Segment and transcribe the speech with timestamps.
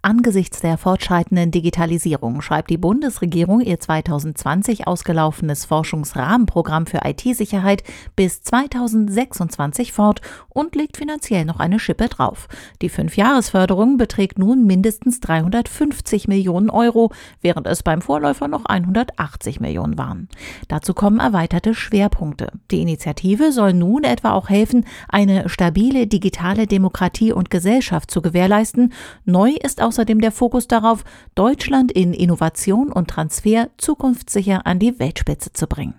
[0.00, 7.82] Angesichts der fortschreitenden Digitalisierung schreibt die Bundesregierung ihr 2020 ausgelaufenes Forschungsrahmenprogramm für IT-Sicherheit
[8.14, 12.46] bis 2026 fort und legt finanziell noch eine Schippe drauf.
[12.80, 19.98] Die Fünfjahresförderung beträgt nun mindestens 350 Millionen Euro, während es beim Vorläufer noch 180 Millionen
[19.98, 20.28] waren.
[20.68, 22.52] Dazu kommen erweiterte Schwerpunkte.
[22.70, 28.92] Die Initiative soll nun etwa auch helfen, eine stabile digitale Demokratie und Gesellschaft zu gewährleisten.
[29.24, 31.02] Neu ist aus außerdem der Fokus darauf,
[31.34, 35.94] Deutschland in Innovation und Transfer zukunftssicher an die Weltspitze zu bringen.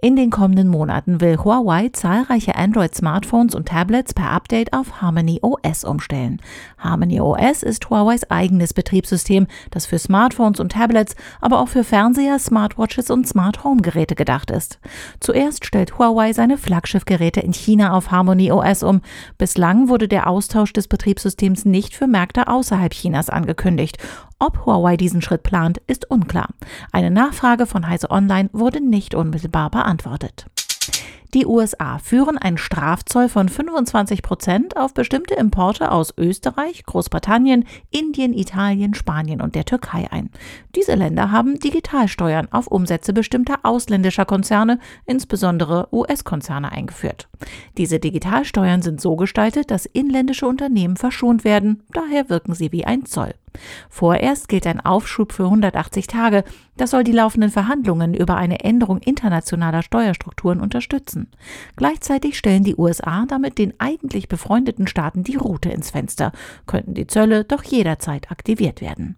[0.00, 5.82] In den kommenden Monaten will Huawei zahlreiche Android-Smartphones und Tablets per Update auf Harmony OS
[5.82, 6.40] umstellen.
[6.78, 12.38] Harmony OS ist Huaweis eigenes Betriebssystem, das für Smartphones und Tablets, aber auch für Fernseher,
[12.38, 14.78] Smartwatches und Smart Home Geräte gedacht ist.
[15.18, 19.00] Zuerst stellt Huawei seine Flaggschiffgeräte in China auf Harmony OS um.
[19.36, 23.98] Bislang wurde der Austausch des Betriebssystems nicht für Märkte außerhalb Chinas angekündigt.
[24.40, 26.50] Ob Huawei diesen Schritt plant, ist unklar.
[26.92, 30.46] Eine Nachfrage von Heise Online wurde nicht unmittelbar beantwortet.
[31.34, 38.32] Die USA führen einen Strafzoll von 25 Prozent auf bestimmte Importe aus Österreich, Großbritannien, Indien,
[38.32, 40.30] Italien, Spanien und der Türkei ein.
[40.74, 47.28] Diese Länder haben Digitalsteuern auf Umsätze bestimmter ausländischer Konzerne, insbesondere US-Konzerne, eingeführt.
[47.76, 53.04] Diese Digitalsteuern sind so gestaltet, dass inländische Unternehmen verschont werden, daher wirken sie wie ein
[53.04, 53.34] Zoll.
[53.88, 56.44] Vorerst gilt ein Aufschub für 180 Tage.
[56.76, 61.30] Das soll die laufenden Verhandlungen über eine Änderung internationaler Steuerstrukturen unterstützen.
[61.76, 66.32] Gleichzeitig stellen die USA damit den eigentlich befreundeten Staaten die Route ins Fenster,
[66.66, 69.16] könnten die Zölle doch jederzeit aktiviert werden.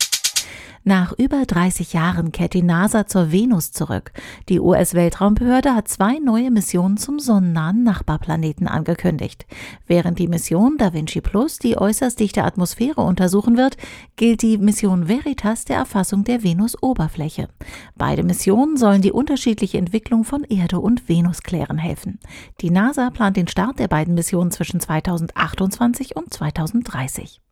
[0.82, 4.12] Nach über 30 Jahren kehrt die NASA zur Venus zurück.
[4.48, 9.46] Die US-Weltraumbehörde hat zwei neue Missionen zum sonnennahen Nachbarplaneten angekündigt.
[9.86, 13.76] Während die Mission Da Vinci Plus die äußerst dichte Atmosphäre untersuchen wird,
[14.16, 17.50] gilt die Mission Veritas der Erfassung der Venus-Oberfläche.
[17.96, 22.19] Beide Missionen sollen die unterschiedliche Entwicklung von Erde und Venus klären helfen.
[22.62, 27.42] Die NASA plant den Start der beiden Missionen zwischen 2028 und 2030.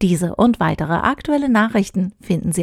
[0.00, 2.52] Diese und weitere aktuelle Nachrichten finden